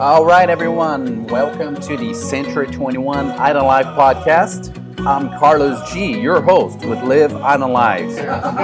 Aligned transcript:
All 0.00 0.24
right, 0.24 0.48
everyone. 0.48 1.26
Welcome 1.26 1.74
to 1.80 1.96
the 1.96 2.14
Century 2.14 2.68
21 2.68 3.32
Island 3.32 3.66
Life 3.66 3.86
podcast. 3.86 4.72
I'm 5.04 5.28
Carlos 5.40 5.92
G, 5.92 6.20
your 6.20 6.40
host 6.40 6.84
with 6.84 7.02
Live 7.02 7.34
Island 7.34 7.72
Life. 7.72 8.14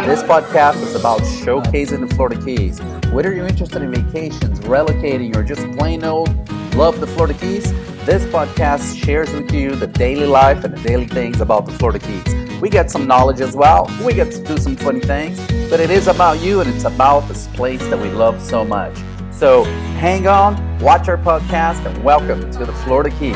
This 0.06 0.22
podcast 0.22 0.81
is 0.81 0.94
about 0.94 1.22
showcasing 1.22 2.08
the 2.08 2.15
Florida 2.15 2.40
Keys. 2.40 2.78
Whether 3.10 3.35
you're 3.35 3.49
interested 3.49 3.83
in 3.83 3.92
vacations, 3.92 4.60
relocating, 4.60 5.35
or 5.35 5.42
just 5.42 5.69
plain 5.76 6.04
old 6.04 6.28
love 6.76 7.01
the 7.01 7.06
Florida 7.08 7.37
Keys, 7.37 7.72
this 8.04 8.24
podcast 8.26 8.96
shares 9.04 9.32
with 9.32 9.53
you 9.53 9.74
the 9.74 9.88
daily 9.88 10.28
life 10.28 10.62
and 10.62 10.76
the 10.76 10.88
daily 10.88 11.08
things 11.08 11.40
about 11.40 11.66
the 11.66 11.72
Florida 11.72 11.98
Keys. 11.98 12.60
We 12.60 12.69
get 12.69 12.92
some 12.92 13.08
knowledge 13.08 13.40
as 13.40 13.56
well. 13.56 13.90
We 14.04 14.14
get 14.14 14.30
to 14.30 14.44
do 14.44 14.56
some 14.56 14.76
funny 14.76 15.01
things, 15.01 15.40
but 15.69 15.80
it 15.80 15.90
is 15.90 16.06
about 16.06 16.41
you 16.42 16.60
and 16.60 16.73
it's 16.73 16.84
about 16.84 17.27
this 17.27 17.48
place 17.48 17.80
that 17.88 17.98
we 17.98 18.10
love 18.10 18.41
so 18.41 18.64
much. 18.64 18.96
So 19.32 19.64
hang 19.98 20.28
on, 20.28 20.73
watch 20.84 21.09
our 21.09 21.16
podcast, 21.16 21.83
and 21.87 22.05
welcome 22.05 22.51
to 22.51 22.66
the 22.66 22.73
Florida 22.84 23.09
Keys. 23.19 23.34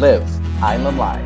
Live 0.00 0.26
Island 0.62 0.96
Life. 0.96 1.20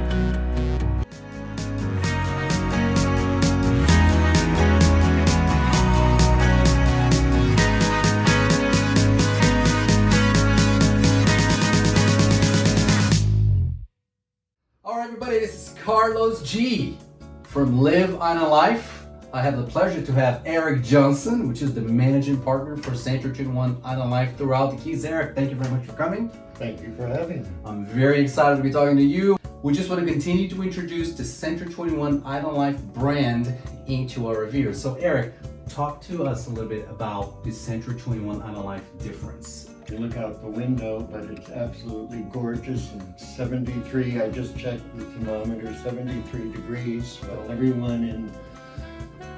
All 14.83 14.97
right, 14.97 15.05
everybody, 15.05 15.39
this 15.39 15.55
is 15.55 15.77
Carlos 15.85 16.43
G 16.43 16.99
from 17.45 17.81
Live 17.81 18.21
Island 18.21 18.51
Life. 18.51 18.98
I 19.31 19.43
have 19.43 19.59
the 19.59 19.65
pleasure 19.65 20.01
to 20.01 20.13
have 20.13 20.41
Eric 20.47 20.83
Johnson, 20.83 21.49
which 21.49 21.61
is 21.61 21.75
the 21.75 21.83
managing 21.83 22.41
partner 22.41 22.79
for 22.79 22.95
Century 22.95 23.35
21 23.35 23.79
Island 23.85 24.11
Life 24.11 24.35
throughout 24.39 24.71
the 24.71 24.83
Keys. 24.83 25.05
Eric, 25.05 25.35
thank 25.35 25.51
you 25.51 25.57
very 25.57 25.71
much 25.71 25.85
for 25.85 25.93
coming. 25.93 26.31
Thank 26.55 26.81
you 26.81 26.95
for 26.95 27.07
having 27.07 27.43
me. 27.43 27.49
I'm 27.63 27.85
very 27.85 28.21
excited 28.21 28.57
to 28.57 28.63
be 28.63 28.71
talking 28.71 28.97
to 28.97 29.03
you. 29.03 29.37
We 29.63 29.75
just 29.75 29.91
want 29.91 30.01
to 30.01 30.11
continue 30.11 30.49
to 30.49 30.63
introduce 30.63 31.13
the 31.13 31.25
Century 31.25 31.71
21 31.71 32.23
Island 32.25 32.57
Life 32.57 32.83
brand 32.95 33.55
into 33.87 34.29
our 34.29 34.39
reviewers. 34.39 34.81
So, 34.81 34.95
Eric, 34.95 35.35
talk 35.69 36.01
to 36.05 36.25
us 36.25 36.47
a 36.47 36.51
little 36.51 36.71
bit 36.71 36.89
about 36.89 37.45
the 37.45 37.53
Century 37.53 38.01
21 38.01 38.41
Island 38.41 38.65
Life 38.65 38.85
difference. 39.03 39.69
You 39.91 39.99
look 39.99 40.17
out 40.17 40.41
the 40.41 40.49
window, 40.49 41.01
but 41.01 41.25
it's 41.25 41.51
absolutely 41.51 42.23
gorgeous 42.33 42.93
and 42.93 43.21
73. 43.21 44.23
I 44.23 44.31
just 44.31 44.57
checked 44.57 44.83
the 44.97 45.05
thermometer, 45.05 45.75
73 45.83 46.53
degrees. 46.53 47.19
Well, 47.23 47.51
everyone 47.51 48.05
in 48.05 48.31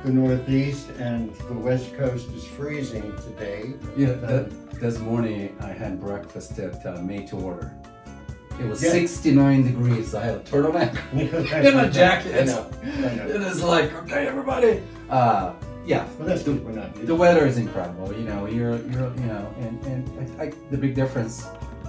the 0.05 0.11
Northeast 0.12 0.89
and 0.98 1.34
the 1.48 1.55
West 1.55 1.95
Coast 1.95 2.29
is 2.31 2.45
freezing 2.47 3.15
today. 3.17 3.75
Yeah, 3.97 4.12
that, 4.12 4.51
this 4.81 4.98
morning 4.98 5.57
I 5.61 5.69
had 5.73 6.01
breakfast 6.01 6.59
at 6.59 6.84
uh, 6.87 7.01
Made 7.03 7.29
to 7.29 7.37
Order. 7.37 7.73
It 8.59 8.67
was 8.67 8.83
Yeah. 8.83 8.91
69 8.92 9.62
degrees. 9.65 10.15
I 10.15 10.25
had 10.25 10.34
a 10.37 10.41
turtleneck 10.41 10.97
in 11.12 11.79
a 11.79 11.91
jacket. 11.91 12.42
I 12.42 12.45
know. 12.45 12.70
I 12.83 13.15
know. 13.15 13.27
It 13.27 13.42
is 13.42 13.62
like, 13.62 13.92
okay, 14.05 14.27
everybody. 14.27 14.83
Uh, 15.09 15.53
yeah, 15.84 16.07
Well, 16.19 16.29
that's 16.29 16.42
good. 16.42 16.64
We're 16.64 16.73
not. 16.73 16.95
the 17.07 17.14
weather 17.14 17.47
is 17.47 17.57
incredible. 17.57 18.12
You 18.12 18.25
know, 18.25 18.47
you're, 18.47 18.77
you're, 18.91 19.12
you 19.17 19.27
know, 19.27 19.55
and 19.61 19.83
and 19.87 20.41
I, 20.41 20.45
I, 20.45 20.53
the 20.70 20.77
big 20.77 20.95
difference, 20.95 21.47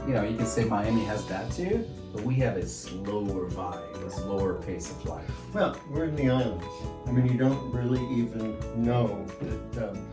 you 0.07 0.13
know, 0.13 0.23
you 0.23 0.35
can 0.37 0.45
say 0.45 0.63
Miami 0.63 1.03
has 1.05 1.25
that 1.27 1.51
too, 1.51 1.85
but 2.13 2.23
we 2.23 2.35
have 2.35 2.57
a 2.57 2.65
slower 2.65 3.49
vibe, 3.49 4.05
a 4.05 4.11
slower 4.11 4.55
pace 4.55 4.91
of 4.91 5.05
life. 5.05 5.29
Well, 5.53 5.79
we're 5.89 6.05
in 6.05 6.15
the 6.15 6.29
islands. 6.29 6.65
I 7.07 7.11
mean, 7.11 7.25
you 7.31 7.37
don't 7.37 7.71
really 7.71 8.03
even 8.15 8.57
know 8.75 9.25
that 9.39 9.89
um, 9.89 10.07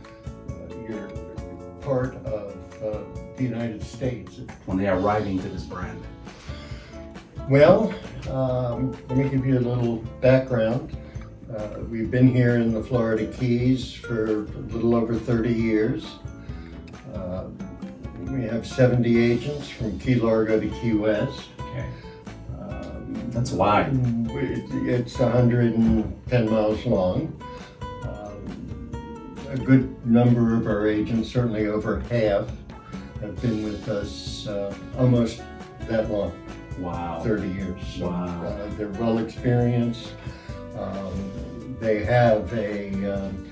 uh, 0.48 0.74
you're 0.88 1.08
part 1.80 2.14
of 2.26 2.56
uh, 2.82 3.00
the 3.36 3.42
United 3.42 3.82
States. 3.82 4.40
When 4.66 4.78
they 4.78 4.86
are 4.86 4.98
arriving 4.98 5.40
to 5.40 5.48
this 5.48 5.64
brand. 5.64 6.02
Well, 7.48 7.94
um, 8.30 8.92
let 9.08 9.18
me 9.18 9.28
give 9.28 9.46
you 9.46 9.58
a 9.58 9.60
little 9.60 9.96
background. 10.20 10.96
Uh, 11.56 11.80
we've 11.88 12.10
been 12.10 12.28
here 12.28 12.56
in 12.56 12.72
the 12.72 12.82
Florida 12.82 13.26
Keys 13.26 13.92
for 13.92 14.24
a 14.24 14.58
little 14.68 14.94
over 14.94 15.14
30 15.14 15.52
years. 15.52 16.06
We 18.26 18.42
have 18.44 18.66
70 18.66 19.16
agents 19.32 19.68
from 19.68 19.98
Key 19.98 20.16
Largo 20.16 20.60
to 20.60 20.68
Key 20.68 20.94
West. 20.94 21.44
Okay. 21.60 21.86
Um, 22.60 23.14
That's 23.30 23.52
wide. 23.52 23.92
it- 24.30 24.64
It's 24.88 25.18
110 25.18 26.50
miles 26.50 26.84
long. 26.86 27.32
Um, 28.02 29.30
A 29.50 29.56
good 29.56 30.04
number 30.06 30.54
of 30.56 30.66
our 30.66 30.86
agents, 30.86 31.30
certainly 31.30 31.66
over 31.68 32.00
half, 32.10 32.50
have 33.20 33.40
been 33.40 33.62
with 33.64 33.88
us 33.88 34.46
uh, 34.46 34.74
almost 34.98 35.40
that 35.88 36.10
long. 36.10 36.32
Wow. 36.78 37.20
30 37.24 37.48
years. 37.48 37.80
So, 37.96 38.08
Wow. 38.10 38.26
uh, 38.44 38.68
they're 38.76 38.88
well 39.00 39.18
experienced. 39.18 40.12
Um, 40.78 41.76
they 41.80 42.04
have 42.04 42.52
a 42.52 42.90
um, 43.10 43.46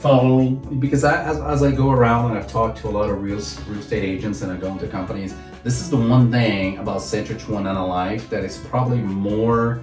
following. 0.00 0.56
because 0.80 1.04
I, 1.04 1.22
as, 1.24 1.40
as 1.40 1.62
I 1.62 1.70
go 1.70 1.90
around 1.90 2.30
and 2.30 2.38
I've 2.38 2.50
talked 2.50 2.78
to 2.78 2.88
a 2.88 2.90
lot 2.90 3.10
of 3.10 3.22
real, 3.22 3.40
real 3.68 3.78
estate 3.78 4.04
agents 4.04 4.42
and 4.42 4.52
I 4.52 4.56
go 4.56 4.68
into 4.68 4.86
companies, 4.86 5.34
this 5.64 5.80
is 5.80 5.90
the 5.90 5.96
one 5.96 6.30
thing 6.30 6.78
about 6.78 7.02
Century 7.02 7.36
21 7.36 7.66
Island 7.66 7.88
Life 7.88 8.30
that 8.30 8.44
is 8.44 8.58
probably 8.58 8.98
more 8.98 9.82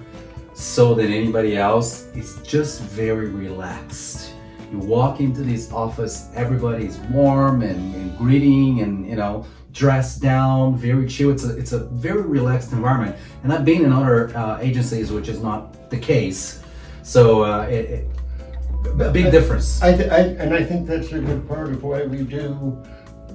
so 0.54 0.94
than 0.94 1.12
anybody 1.12 1.56
else. 1.56 2.08
It's 2.14 2.40
just 2.42 2.80
very 2.80 3.28
relaxed. 3.28 4.32
You 4.72 4.78
walk 4.78 5.20
into 5.20 5.42
this 5.42 5.70
office, 5.70 6.28
everybody's 6.34 6.98
warm 6.98 7.62
and, 7.62 7.94
and 7.94 8.16
greeting 8.18 8.80
and 8.80 9.06
you 9.08 9.16
know 9.16 9.46
dressed 9.72 10.22
down, 10.22 10.76
very 10.76 11.06
chill. 11.06 11.30
It's 11.30 11.44
a 11.44 11.56
it's 11.56 11.72
a 11.72 11.84
very 11.84 12.22
relaxed 12.22 12.72
environment. 12.72 13.14
And 13.42 13.52
I've 13.52 13.64
been 13.64 13.84
in 13.84 13.92
other 13.92 14.36
uh, 14.36 14.58
agencies, 14.60 15.12
which 15.12 15.28
is 15.28 15.40
not 15.40 15.90
the 15.90 15.98
case. 15.98 16.62
So 17.02 17.44
uh, 17.44 17.62
it, 17.70 17.90
it, 17.90 18.10
a 19.00 19.10
big 19.10 19.30
difference. 19.30 19.82
I, 19.82 19.88
I, 19.88 20.20
and 20.38 20.54
I 20.54 20.64
think 20.64 20.86
that's 20.86 21.12
a 21.12 21.18
good 21.18 21.46
part 21.48 21.68
of 21.70 21.82
why 21.82 22.04
we 22.04 22.22
do 22.22 22.82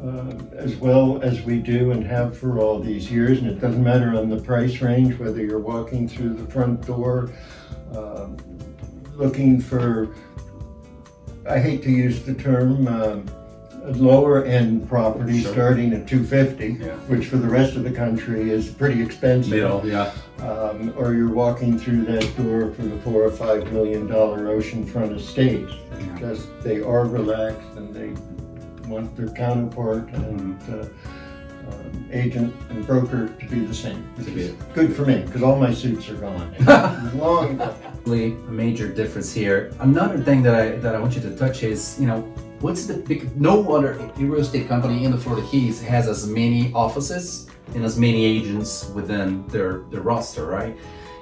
uh, 0.04 0.34
as 0.56 0.76
well 0.78 1.22
as 1.22 1.42
we 1.42 1.60
do 1.60 1.92
and 1.92 2.06
have 2.06 2.38
for 2.38 2.60
all 2.60 2.80
these 2.80 3.12
years. 3.12 3.40
And 3.40 3.48
it 3.48 3.60
doesn't 3.60 3.84
matter 3.84 4.10
on 4.10 4.30
the 4.30 4.42
price 4.42 4.82
range, 4.82 5.18
whether 5.20 5.44
you're 5.44 5.60
walking 5.60 6.08
through 6.08 6.34
the 6.34 6.52
front 6.52 6.86
door, 6.86 7.32
um, 7.96 8.38
looking 9.16 9.62
for, 9.62 10.16
I 11.48 11.60
hate 11.60 11.84
to 11.84 11.92
use 11.92 12.24
the 12.24 12.34
term, 12.34 12.88
um, 12.88 13.26
lower 13.86 14.44
end 14.46 14.88
property 14.88 15.42
Sure. 15.42 15.52
starting 15.54 15.94
at 15.94 16.08
250, 16.08 16.78
Yeah. 16.80 16.92
which 17.08 17.26
for 17.28 17.38
the 17.38 17.48
rest 17.48 17.76
of 17.76 17.84
the 17.84 17.92
country 17.92 18.50
is 18.52 18.70
pretty 18.70 19.02
expensive. 19.02 19.52
Middle, 19.52 19.82
yeah. 19.86 20.12
um, 20.40 20.94
or 20.98 21.14
you're 21.14 21.30
walking 21.34 21.78
through 21.80 22.04
that 22.06 22.26
door 22.38 22.72
for 22.72 22.84
the 22.84 22.98
four 23.00 23.24
or 23.24 23.32
five 23.32 23.72
million 23.72 24.08
dollar 24.08 24.46
oceanfront 24.56 25.16
estate. 25.16 25.68
Yeah. 26.00 26.20
Just 26.20 26.48
they 26.64 26.82
are 26.82 27.06
relaxed 27.06 27.68
and 27.76 27.94
they 27.94 28.12
want 28.88 29.16
their 29.16 29.30
counterpart 29.30 30.10
and 30.10 30.60
uh, 30.70 30.86
um, 31.70 32.06
agent 32.12 32.54
and 32.70 32.86
broker 32.86 33.30
to 33.40 33.46
be 33.48 33.60
the 33.66 33.74
same. 33.74 34.04
To 34.26 34.32
be- 34.32 34.56
Good 34.74 34.96
for 34.96 35.06
me 35.06 35.24
because 35.26 35.42
all 35.44 35.58
my 35.58 35.74
suits 35.74 36.10
are 36.10 36.16
gone. 36.16 36.54
Long. 37.18 37.60
Really 38.06 38.34
a 38.34 38.52
major 38.52 38.88
difference 38.88 39.32
here. 39.32 39.72
Another 39.80 40.18
thing 40.20 40.42
that 40.44 40.56
I 40.56 40.72
that 40.78 40.96
I 40.96 41.00
want 41.00 41.16
you 41.16 41.22
to 41.22 41.36
touch 41.36 41.64
is, 41.64 41.98
you 42.00 42.08
know, 42.08 42.22
what's 42.62 42.86
the 42.86 42.96
big 42.96 43.40
no 43.40 43.74
other 43.76 43.94
real 44.18 44.40
estate 44.42 44.68
company 44.68 45.04
in 45.06 45.12
the 45.12 45.18
Florida 45.18 45.46
Keys 45.50 45.82
has 45.82 46.08
as 46.08 46.28
many 46.28 46.72
offices 46.74 47.48
and 47.74 47.84
as 47.84 47.98
many 47.98 48.24
agents 48.26 48.90
within 48.96 49.46
their 49.48 49.80
their 49.92 50.02
roster, 50.02 50.46
right? 50.46 50.76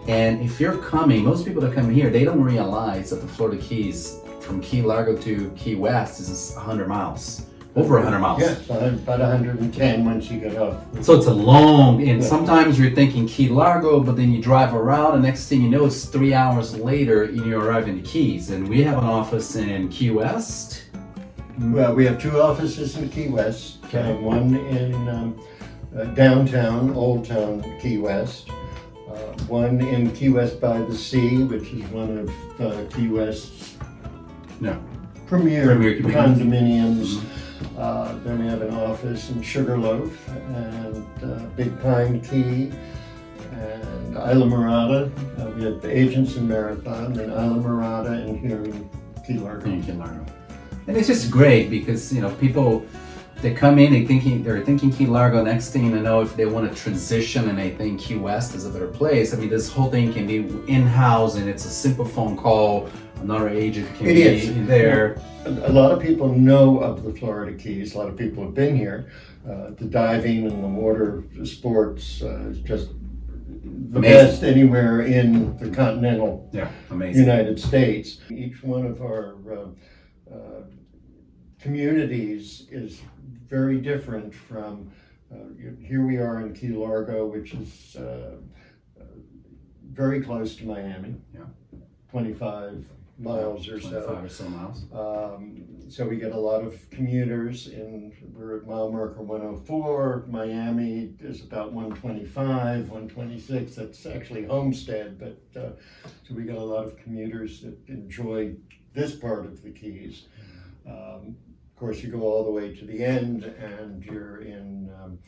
And 0.08 0.42
if 0.42 0.60
you're 0.60 0.78
coming, 0.78 1.24
most 1.24 1.46
people 1.46 1.62
that 1.62 1.74
come 1.74 1.90
here, 1.90 2.10
they 2.10 2.24
don't 2.24 2.42
realize 2.42 3.10
that 3.12 3.22
the 3.22 3.28
Florida 3.28 3.62
Keys 3.62 4.20
from 4.40 4.62
Key 4.62 4.82
Largo 4.82 5.16
to 5.18 5.52
Key 5.56 5.76
West 5.76 6.20
is 6.20 6.54
100 6.56 6.88
miles, 6.88 7.46
over 7.76 7.96
100 7.96 8.18
miles. 8.18 8.40
Yes, 8.42 8.66
about 8.66 9.20
110 9.20 10.06
once 10.06 10.32
you 10.32 10.40
get 10.40 10.58
off. 10.58 10.78
So 11.02 11.14
it's 11.14 11.28
a 11.28 11.34
long, 11.34 12.02
and 12.02 12.22
Yeah. 12.22 12.28
sometimes 12.28 12.80
you're 12.80 12.92
thinking 12.96 13.28
Key 13.28 13.50
Largo, 13.50 14.00
but 14.00 14.16
then 14.16 14.32
you 14.32 14.42
drive 14.42 14.74
around, 14.74 15.14
and 15.16 15.24
next 15.24 15.48
thing 15.48 15.62
you 15.62 15.70
know, 15.70 15.86
it's 15.86 16.06
three 16.06 16.34
hours 16.34 16.76
later, 16.80 17.24
and 17.24 17.46
you 17.46 17.60
arrive 17.60 17.88
in 17.88 17.98
the 17.98 18.02
Keys. 18.02 18.50
And 18.50 18.68
we 18.68 18.82
have 18.84 18.98
an 18.98 19.04
office 19.04 19.56
in 19.56 19.90
Key 19.90 20.10
West. 20.12 20.84
Well, 21.60 21.94
we 21.94 22.06
have 22.06 22.22
two 22.22 22.40
offices 22.40 22.96
in 22.96 23.10
Key 23.10 23.28
West. 23.28 23.78
Uh, 23.94 24.14
one 24.16 24.56
in 24.56 24.94
um, 25.10 25.42
uh, 25.96 26.06
downtown, 26.06 26.92
Old 26.96 27.26
Town 27.26 27.64
Key 27.82 27.98
West. 27.98 28.50
Uh, 29.10 29.14
one 29.48 29.82
in 29.82 30.12
Key 30.12 30.30
West 30.30 30.62
by 30.62 30.80
the 30.80 30.96
Sea, 30.96 31.44
which 31.44 31.64
is 31.74 31.84
one 31.92 32.18
of 32.20 32.62
uh, 32.62 32.86
Key 32.96 33.10
West's 33.10 33.76
No. 34.62 34.82
premier, 35.28 35.66
Premier 35.66 36.00
condominiums. 36.02 37.22
Uh, 37.78 38.18
then 38.20 38.40
we 38.40 38.48
have 38.48 38.62
an 38.62 38.74
office 38.74 39.30
in 39.30 39.42
Sugarloaf 39.42 40.30
and 40.30 41.06
uh, 41.24 41.40
Big 41.58 41.78
Pine 41.82 42.22
Key 42.22 42.72
and 43.52 44.16
Islamorada. 44.16 45.12
Uh, 45.38 45.50
we 45.58 45.64
have 45.66 45.82
the 45.82 45.90
agents 45.96 46.36
in 46.38 46.48
Marathon 46.48 47.20
and 47.20 47.32
Islamorada 47.32 48.12
and 48.26 48.40
here 48.40 48.64
in 48.64 48.90
Key 49.28 49.34
Largo. 49.40 49.70
In 49.70 49.84
Key 49.84 49.92
Largo. 49.94 50.26
And 50.90 50.98
it's 50.98 51.08
just 51.08 51.30
great 51.30 51.70
because 51.70 52.12
you 52.12 52.20
know 52.22 52.32
people 52.36 52.84
they 53.42 53.54
come 53.54 53.78
in 53.80 53.94
they 53.94 54.06
thinking 54.06 54.44
they're 54.44 54.64
thinking 54.66 54.92
Key 54.92 55.06
Largo. 55.06 55.44
Next 55.44 55.70
thing 55.72 55.86
you 55.86 55.92
know, 55.92 56.20
if 56.22 56.36
they 56.36 56.46
want 56.46 56.70
to 56.70 56.76
transition 56.76 57.48
and 57.48 57.58
they 57.58 57.70
think 57.70 58.00
Key 58.02 58.16
West 58.18 58.54
is 58.56 58.66
a 58.66 58.70
better 58.70 58.88
place, 58.88 59.34
I 59.34 59.38
mean 59.38 59.50
this 59.50 59.72
whole 59.72 59.90
thing 59.90 60.12
can 60.12 60.28
be 60.28 60.38
in 60.68 60.82
house 60.86 61.36
and 61.36 61.48
it's 61.48 61.64
a 61.66 61.70
simple 61.70 62.06
phone 62.06 62.36
call. 62.36 62.90
Another 63.22 63.50
agent 63.50 63.88
can 63.98 64.08
It 64.08 64.14
be 64.16 64.22
is. 64.24 64.68
there. 64.68 65.22
A 65.46 65.50
a 65.70 65.74
lot 65.80 65.92
of 65.92 66.02
people 66.02 66.28
know 66.34 66.80
of 66.80 67.04
the 67.04 67.14
Florida 67.14 67.56
Keys. 67.58 67.94
A 67.96 67.98
lot 67.98 68.08
of 68.10 68.18
people 68.18 68.44
have 68.44 68.54
been 68.56 68.76
here. 68.76 69.12
Uh, 69.50 69.72
the 69.78 69.86
diving 69.86 70.48
and 70.50 70.64
the 70.64 70.68
water 70.68 71.24
sports 71.46 72.22
uh, 72.22 72.50
is 72.50 72.60
just 72.60 72.90
the 73.92 74.00
Amazing. 74.00 74.02
best 74.02 74.44
anywhere 74.44 75.02
in 75.02 75.58
the 75.58 75.70
continental 75.70 76.50
Yeah. 76.52 76.70
United 76.92 77.60
States. 77.60 78.20
Each 78.30 78.62
one 78.64 78.86
of 78.86 79.02
our 79.02 79.36
uh, 79.52 80.34
uh, 80.34 80.62
communities 81.62 82.68
is 82.72 83.02
very 83.48 83.80
different 83.80 84.34
from. 84.34 84.92
Uh, 85.32 85.36
here 85.82 86.06
we 86.06 86.18
are 86.18 86.42
in 86.42 86.54
Key 86.56 86.70
Largo, 86.70 87.28
which 87.28 87.54
is 87.54 87.96
uh, 87.96 88.38
very 89.92 90.22
close 90.22 90.56
to 90.56 90.66
Miami. 90.66 91.16
Yeah. 91.34 91.42
25 92.10 92.86
miles 93.20 93.68
or 93.68 93.80
so. 93.80 93.90
25 93.90 94.24
or 94.24 94.30
so 94.30 94.50
miles. 94.50 94.86
Um, 94.94 95.66
so 95.90 96.08
we 96.08 96.18
get 96.18 96.32
a 96.32 96.40
lot 96.40 96.64
of 96.64 96.90
commuters 96.90 97.68
in, 97.68 98.14
we're 98.34 98.58
at 98.58 98.66
mile 98.66 98.92
marker 98.92 99.22
104. 99.22 100.26
Miami 100.30 101.14
is 101.20 101.44
about 101.44 101.74
125, 101.74 102.90
126. 102.90 103.76
That's 103.76 104.06
actually 104.06 104.46
Homestead, 104.46 105.20
but 105.20 105.60
uh, 105.60 105.72
so 106.06 106.34
we 106.34 106.44
get 106.44 106.56
a 106.56 106.64
lot 106.64 106.86
of 106.86 106.98
commuters 106.98 107.62
that 107.62 107.78
enjoy 107.88 108.56
this 108.94 109.16
part 109.16 109.46
of 109.46 109.62
the 109.62 109.70
Keys. 109.70 110.28
Um, 110.90 111.36
of 111.72 111.80
course, 111.80 112.04
you 112.04 112.10
go 112.10 112.22
all 112.22 112.44
the 112.44 112.52
way 112.52 112.76
to 112.76 112.86
the 112.86 113.04
end 113.04 113.44
and 113.44 114.04
you're 114.04 114.42
in 114.42 114.90
um, 115.02 115.20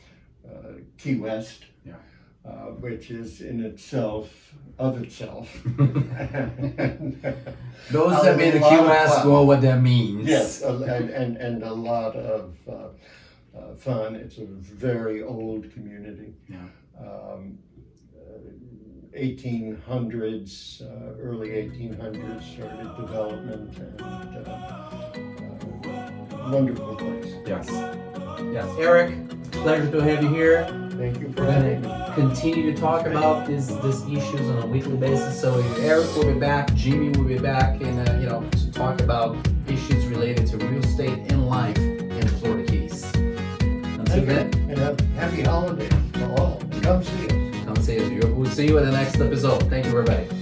uh, 0.46 0.72
Key 0.98 1.16
West. 1.16 1.64
Yeah. 1.84 1.94
Uh, 2.44 2.72
which 2.80 3.12
is 3.12 3.40
in 3.40 3.64
itself, 3.64 4.52
of 4.76 5.00
itself. 5.00 5.48
Those 5.64 5.78
that 8.24 8.36
to 8.36 8.58
lot 8.58 8.68
Key 8.68 8.84
West 8.84 9.24
know 9.24 9.44
what 9.44 9.60
that 9.60 9.80
means. 9.80 10.26
Yes, 10.26 10.60
and, 10.60 10.82
and, 10.82 11.36
and 11.36 11.62
a 11.62 11.72
lot 11.72 12.16
of 12.16 12.56
uh, 12.68 12.88
uh, 13.56 13.76
fun. 13.76 14.16
It's 14.16 14.38
a 14.38 14.44
very 14.44 15.22
old 15.22 15.72
community. 15.72 16.34
Yeah. 16.48 16.66
Um, 16.98 17.60
uh, 18.16 18.40
1800s, 19.16 20.82
uh, 20.82 21.14
early 21.20 21.50
1800s 21.50 22.42
started 22.54 22.96
development 22.96 23.78
and 23.78 24.00
uh, 24.00 24.50
uh, 24.50 25.12
wonderful 26.50 26.96
place. 26.96 27.34
Yes. 27.46 27.68
Yes. 28.52 28.68
Eric, 28.78 29.14
pleasure 29.52 29.90
to 29.90 30.00
have 30.00 30.22
you 30.22 30.28
here. 30.30 30.64
Thank 30.92 31.20
you 31.20 31.32
for 31.32 31.42
We're 31.44 31.50
having 31.50 31.80
me. 31.80 31.88
gonna 31.88 32.12
continue 32.14 32.72
to 32.74 32.80
talk 32.80 33.06
about 33.06 33.46
these 33.46 33.68
these 33.80 34.02
issues 34.06 34.48
on 34.50 34.62
a 34.62 34.66
weekly 34.66 34.96
basis. 34.96 35.40
So 35.40 35.60
Eric 35.80 36.14
will 36.14 36.32
be 36.32 36.38
back, 36.38 36.72
Jimmy 36.74 37.08
will 37.16 37.24
be 37.28 37.38
back, 37.38 37.80
and 37.80 38.08
uh, 38.08 38.12
you 38.14 38.28
know 38.28 38.46
to 38.50 38.72
talk 38.72 39.00
about 39.00 39.36
issues 39.68 40.04
related 40.06 40.46
to 40.48 40.58
real 40.58 40.84
estate 40.84 41.18
and 41.32 41.48
life 41.48 41.78
in 41.78 42.28
Florida 42.28 42.70
Keys. 42.70 43.04
Until 43.14 44.04
Thank 44.04 44.20
you, 44.20 44.26
then, 44.26 44.54
and 44.70 44.78
have 44.78 45.00
happy 45.16 45.42
holidays 45.42 45.90
to 46.14 46.30
all. 46.36 46.60
Come 46.82 47.02
see 47.02 47.26
us. 47.26 47.64
come 47.64 47.76
see 47.76 47.98
us. 47.98 48.24
We'll 48.26 48.46
see 48.50 48.66
you 48.66 48.78
in 48.78 48.84
the 48.84 48.92
next 48.92 49.18
episode. 49.20 49.68
Thank 49.70 49.86
you, 49.86 49.92
everybody. 49.98 50.41